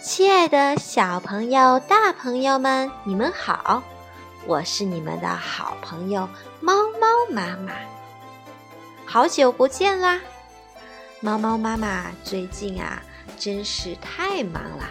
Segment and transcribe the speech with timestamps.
[0.00, 3.82] 亲爱的小朋友、大朋友们，你们好！
[4.46, 6.28] 我是你们的好朋友
[6.60, 7.72] 猫猫妈妈。
[9.04, 10.20] 好久不见啦！
[11.20, 13.02] 猫猫妈妈最近啊，
[13.36, 14.88] 真是太忙了，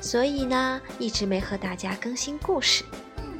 [0.00, 2.84] 所以呢，一直没和大家更新故事。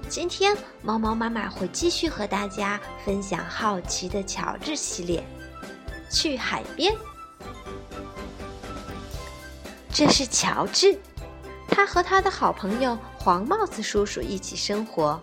[0.09, 5.25] 今天，猫猫妈妈会继续和大家分享《好奇的乔治》系列，
[6.11, 6.93] 去海边。
[9.95, 10.99] 这是乔治，
[11.69, 15.21] 他和他的好朋友黄帽子叔叔一起生活。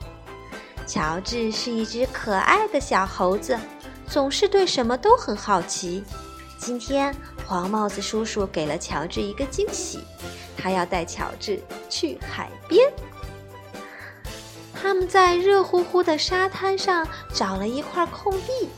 [0.88, 3.60] 乔治是一只可爱的小猴子，
[4.08, 6.02] 总是对什么都很好奇。
[6.58, 7.14] 今天，
[7.46, 10.00] 黄帽子叔叔给了乔治一个惊喜，
[10.58, 12.90] 他要带乔治去海边。
[14.74, 18.70] 他们在热乎乎的沙滩上找了一块空地，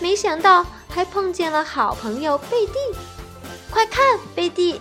[0.00, 2.72] 没想到还碰见了好朋友贝蒂。
[3.74, 4.80] 快看，贝蒂！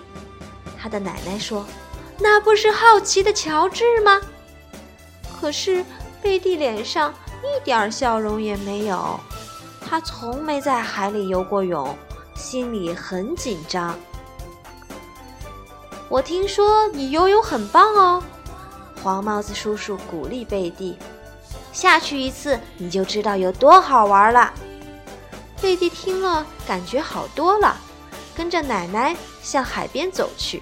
[0.80, 1.66] 他的奶奶说
[2.22, 4.22] ：“那不是好奇的乔治吗？”
[5.42, 5.84] 可是
[6.22, 9.20] 贝蒂脸上一点笑容也没有。
[9.82, 11.98] 他从没在海里游过泳，
[12.36, 13.98] 心里很紧张。
[16.08, 18.24] 我听说你游泳很棒哦，
[19.02, 21.00] 黄帽子叔叔鼓励贝蒂
[21.74, 24.54] ：“下去一次，你就知道有多好玩了。”
[25.60, 27.76] 贝蒂听了，感觉好多了。
[28.36, 30.62] 跟着奶奶向海边走去。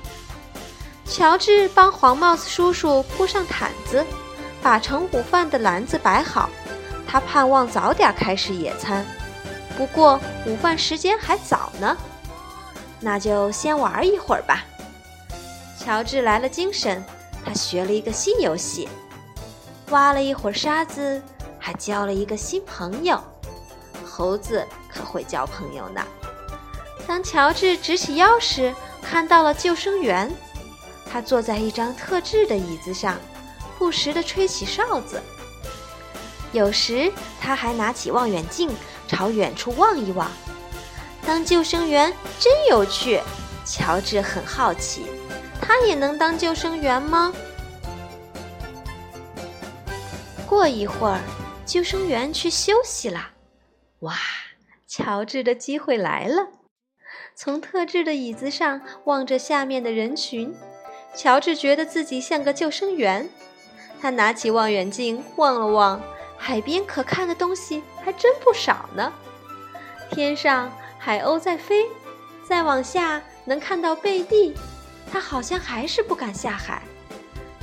[1.05, 4.05] 乔治帮黄帽子叔叔铺上毯子，
[4.61, 6.49] 把盛午饭的篮子摆好。
[7.07, 9.05] 他盼望早点开始野餐，
[9.77, 11.97] 不过午饭时间还早呢，
[13.01, 14.63] 那就先玩一会儿吧。
[15.77, 17.03] 乔治来了精神，
[17.43, 18.87] 他学了一个新游戏，
[19.89, 21.21] 挖了一会儿沙子，
[21.59, 23.21] 还交了一个新朋友。
[24.05, 26.01] 猴子可会交朋友呢。
[27.07, 30.31] 当乔治直起腰时，看到了救生员。
[31.05, 33.19] 他坐在一张特制的椅子上，
[33.77, 35.21] 不时地吹起哨子。
[36.53, 38.69] 有时他还拿起望远镜
[39.07, 40.31] 朝远处望一望。
[41.25, 43.19] 当救生员真有趣，
[43.65, 45.05] 乔治很好奇，
[45.61, 47.33] 他也能当救生员吗？
[50.47, 51.19] 过一会儿，
[51.65, 53.31] 救生员去休息了。
[53.99, 54.15] 哇，
[54.87, 56.47] 乔治的机会来了！
[57.43, 60.53] 从特制的椅子上望着下面的人群，
[61.15, 63.27] 乔治觉得自己像个救生员。
[63.99, 65.99] 他拿起望远镜望了望，
[66.37, 69.11] 海边可看的东西还真不少呢。
[70.11, 71.87] 天上海鸥在飞，
[72.47, 74.53] 再往下能看到贝蒂，
[75.11, 76.83] 他好像还是不敢下海。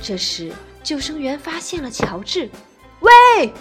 [0.03, 0.51] 这时，
[0.83, 2.49] 救生员发现了乔治，
[2.99, 3.53] 喂！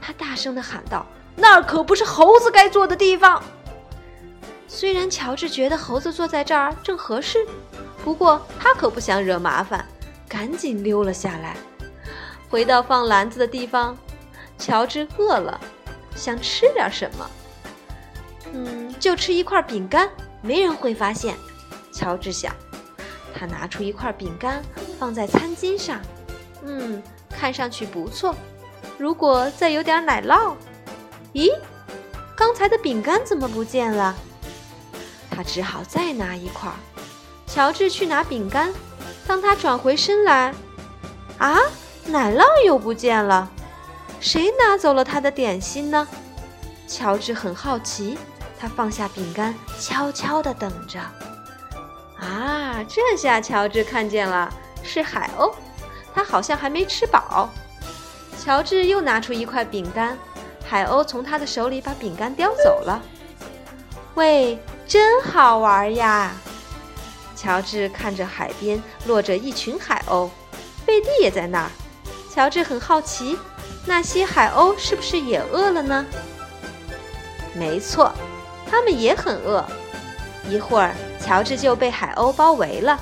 [0.00, 1.04] 他大声地喊道
[1.34, 3.42] ：“那儿可不是猴子该坐的地方。”
[4.68, 7.46] 虽然乔治觉得猴子坐在这儿正合适，
[8.04, 9.84] 不过他可不想惹麻烦，
[10.28, 11.56] 赶紧溜了下来。
[12.50, 13.96] 回到放篮子的地方，
[14.58, 15.58] 乔治饿了，
[16.14, 17.30] 想吃点什么。
[18.52, 20.08] 嗯，就吃一块饼干，
[20.42, 21.34] 没人会发现。
[21.92, 22.54] 乔治想，
[23.34, 24.62] 他拿出一块饼干
[24.98, 26.00] 放在餐巾上，
[26.62, 28.34] 嗯，看上去不错。
[28.98, 30.54] 如果再有点奶酪，
[31.32, 31.50] 咦，
[32.36, 34.14] 刚才的饼干怎么不见了？
[35.38, 36.68] 他只好再拿一块。
[37.46, 38.74] 乔治去拿饼干，
[39.24, 40.52] 当他转回身来，
[41.38, 41.60] 啊，
[42.06, 43.48] 奶酪又不见了！
[44.18, 46.08] 谁拿走了他的点心呢？
[46.88, 48.18] 乔治很好奇，
[48.58, 50.98] 他放下饼干，悄悄地等着。
[52.18, 55.54] 啊，这下乔治看见了，是海鸥，
[56.12, 57.48] 他好像还没吃饱。
[58.42, 60.18] 乔治又拿出一块饼干，
[60.66, 63.00] 海鸥从他的手里把饼干叼走了。
[64.16, 64.58] 喂！
[64.88, 66.32] 真好玩呀！
[67.36, 70.30] 乔治看着海边落着一群海鸥，
[70.86, 71.70] 贝蒂也在那儿。
[72.32, 73.38] 乔治很好奇，
[73.84, 76.06] 那些海鸥是不是也饿了呢？
[77.52, 78.10] 没错，
[78.70, 79.62] 它们也很饿。
[80.48, 82.98] 一会儿，乔治就被海鸥包围了，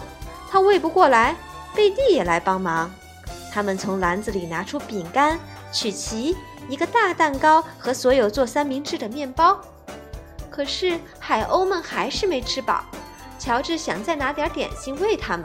[0.50, 1.36] 他喂不过来，
[1.72, 2.90] 贝蒂也来帮忙。
[3.52, 5.38] 他们从篮子里拿出饼干、
[5.72, 6.36] 曲奇、
[6.68, 9.60] 一个大蛋糕和所有做三明治的面包。
[10.56, 12.82] 可是海鸥们还是没吃饱。
[13.38, 15.44] 乔治想再拿点点心喂它们，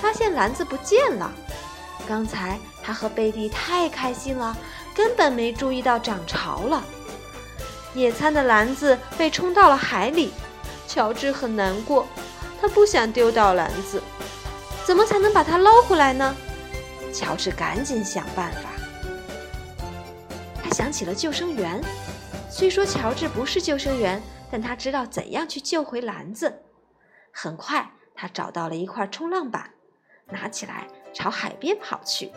[0.00, 1.28] 发现篮子不见了。
[2.06, 4.56] 刚才他和贝蒂太开心了，
[4.94, 6.84] 根本没注意到涨潮了。
[7.94, 10.30] 野餐的篮子被冲到了海里，
[10.86, 12.06] 乔治很难过，
[12.60, 14.00] 他不想丢掉篮子。
[14.84, 16.32] 怎么才能把它捞回来呢？
[17.12, 18.70] 乔治赶紧想办法。
[20.62, 21.82] 他想起了救生员，
[22.48, 24.22] 虽说乔治不是救生员。
[24.54, 26.62] 但他知道怎样去救回篮子。
[27.32, 29.72] 很快，他找到了一块冲浪板，
[30.28, 32.30] 拿起来朝海边跑去。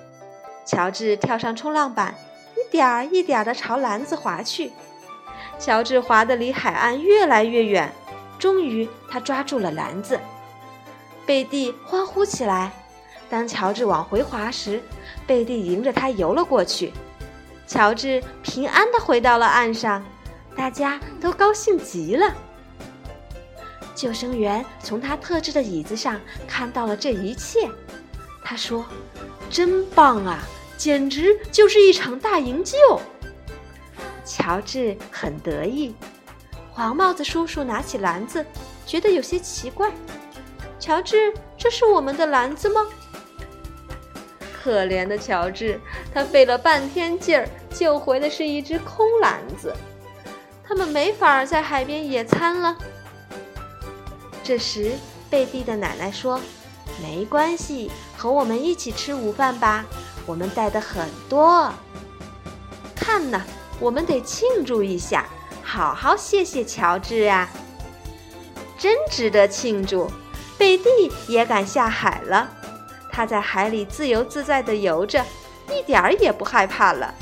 [0.65, 2.15] 乔治跳上冲浪板，
[2.55, 4.71] 一点儿一点儿地朝篮子划去。
[5.59, 7.93] 乔治划得离海岸越来越远，
[8.39, 10.19] 终于他抓住了篮子。
[11.23, 12.71] 贝蒂欢呼起来。
[13.29, 14.81] 当乔治往回划时，
[15.27, 16.91] 贝蒂迎着他游了过去。
[17.67, 20.03] 乔治平安地回到了岸上，
[20.57, 22.35] 大家都高兴极了。
[23.95, 27.69] 救生员从他特制的椅子上看到了这一切，
[28.43, 28.85] 他说
[29.49, 30.39] ：“真棒啊，
[30.75, 32.75] 简直就是一场大营救！”
[34.25, 35.95] 乔治很得意。
[36.71, 38.45] 黄帽子叔叔拿起篮子，
[38.85, 39.91] 觉得有些奇怪
[40.79, 42.85] ：“乔治，这是我们的篮子吗？”
[44.61, 45.79] 可怜的乔治，
[46.13, 49.73] 他费了半天劲儿救回的是一只空篮子，
[50.67, 52.75] 他们没法在海边野餐了。
[54.43, 54.91] 这时，
[55.29, 56.41] 贝蒂的奶奶说
[57.01, 59.85] ：“没关系，和我们一起吃午饭吧，
[60.25, 61.71] 我们带的很多。
[62.95, 63.41] 看呐，
[63.79, 65.25] 我们得庆祝一下，
[65.63, 67.49] 好好谢谢乔治啊，
[68.77, 70.11] 真值得庆祝。”
[70.57, 70.89] 贝蒂
[71.27, 72.49] 也敢下海了。
[73.11, 75.23] 他在海里自由自在地游着，
[75.71, 77.13] 一点儿也不害怕了。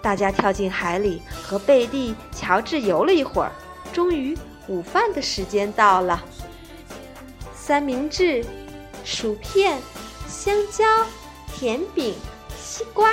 [0.00, 3.52] 大家跳进海里，和贝蒂、乔治游了一会儿。
[3.92, 4.36] 终于，
[4.66, 6.24] 午饭的时间到了。
[7.54, 8.44] 三明治、
[9.04, 9.78] 薯片、
[10.26, 10.84] 香蕉、
[11.54, 12.14] 甜饼、
[12.58, 13.12] 西瓜，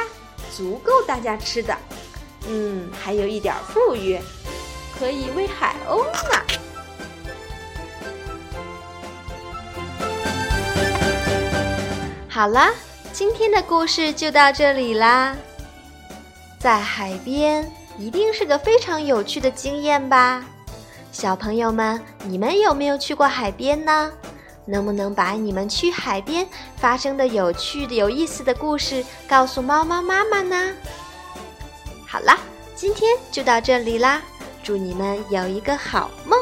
[0.55, 1.77] 足够大家吃的。
[2.47, 4.17] 嗯，还有一点富裕，
[4.97, 6.41] 可以喂海鸥呢。
[12.27, 12.73] 好啦，
[13.13, 15.35] 今天的故事就到这里啦。
[16.57, 17.69] 在海边
[18.01, 20.43] 一定是个非常有趣的经验吧？
[21.11, 24.11] 小朋友们，你们有没有去过海边呢？
[24.65, 30.73] 能不能把你们去海边发生的有趣的、有意思的故事告诉猫猫妈妈呢？
[32.07, 32.39] 好啦，
[32.75, 34.19] 今天就到这里啦，
[34.63, 36.39] 祝你们有一个好梦。